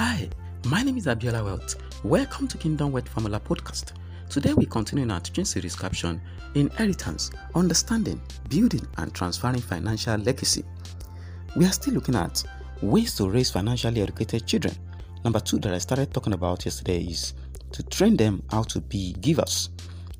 [0.00, 0.28] Hi,
[0.68, 1.74] my name is Abiola Wealth.
[2.04, 3.94] Welcome to Kingdom Wealth Formula Podcast.
[4.30, 6.20] Today we continue in our teaching series caption
[6.54, 10.62] Inheritance, Understanding, Building and Transferring Financial Legacy.
[11.56, 12.44] We are still looking at
[12.80, 14.76] ways to raise financially educated children.
[15.24, 17.34] Number two that I started talking about yesterday is
[17.72, 19.70] to train them how to be givers.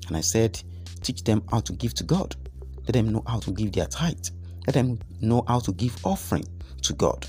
[0.08, 0.60] And I said,
[1.02, 2.34] teach them how to give to God.
[2.78, 4.26] Let them know how to give their tithe.
[4.66, 6.46] Let them know how to give offering
[6.82, 7.24] to God.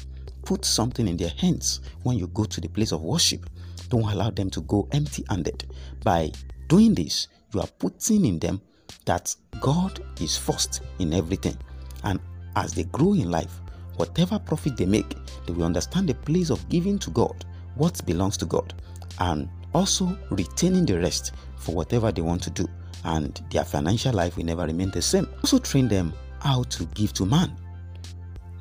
[0.49, 3.47] Put something in their hands when you go to the place of worship.
[3.89, 5.63] Don't allow them to go empty handed.
[6.03, 6.31] By
[6.67, 8.59] doing this, you are putting in them
[9.05, 11.55] that God is first in everything.
[12.03, 12.19] And
[12.55, 13.61] as they grow in life,
[13.97, 15.15] whatever profit they make,
[15.45, 17.45] they will understand the place of giving to God
[17.75, 18.73] what belongs to God
[19.19, 22.67] and also retaining the rest for whatever they want to do.
[23.05, 25.27] And their financial life will never remain the same.
[25.43, 27.55] Also, train them how to give to man,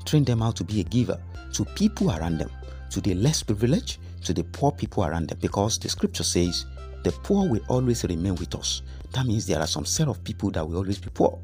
[0.04, 1.18] train them how to be a giver
[1.52, 2.50] to people around them,
[2.90, 6.66] to the less privileged, to the poor people around them, because the scripture says
[7.04, 8.82] the poor will always remain with us.
[9.12, 11.38] That means there are some set of people that will always be poor.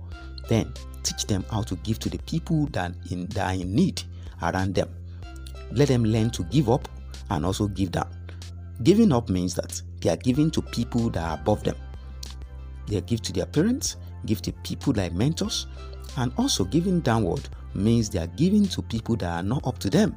[0.48, 4.02] Then teach them how to give to the people that, in, that are in need
[4.42, 4.88] around them.
[5.72, 6.88] Let them learn to give up
[7.30, 8.14] and also give down.
[8.82, 11.76] Giving up means that they are giving to people that are above them.
[12.86, 15.66] They give to their parents, give to people like mentors,
[16.16, 19.90] and also giving downward means they are giving to people that are not up to
[19.90, 20.16] them.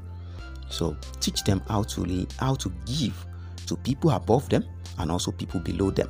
[0.69, 3.25] So teach them how to how to give
[3.67, 4.66] to people above them
[5.00, 6.09] and also people below them.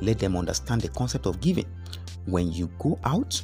[0.00, 1.66] Let them understand the concept of giving.
[2.26, 3.42] When you go out,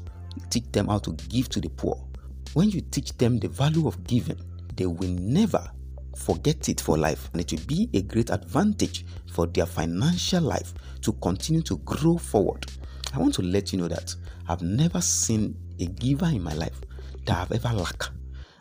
[0.50, 2.03] teach them how to give to the poor.
[2.55, 4.39] When you teach them the value of giving,
[4.77, 5.70] they will never
[6.17, 10.75] forget it for life and it will be a great advantage for their financial life
[11.00, 12.67] to continue to grow forward.
[13.14, 14.14] I want to let you know that
[14.48, 16.80] I've never seen a giver in my life
[17.27, 18.11] that I've ever lacked.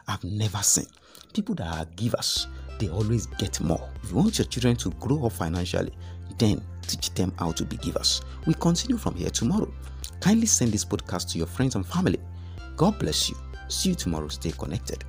[0.08, 0.86] I've never seen.
[1.34, 2.48] People that are givers,
[2.80, 3.90] they always get more.
[4.04, 5.94] If you want your children to grow up financially,
[6.38, 8.22] then teach them how to be givers.
[8.46, 9.72] We continue from here tomorrow.
[10.20, 12.20] Kindly send this podcast to your friends and family.
[12.76, 13.36] God bless you.
[13.68, 14.28] See you tomorrow.
[14.28, 15.04] Stay connected.